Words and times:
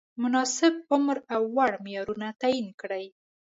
مناسب 0.23 0.73
عمر 0.93 1.17
او 1.33 1.41
وړ 1.55 1.71
معیارونه 1.83 2.27
تعین 2.41 2.67
کړي. 2.81 3.05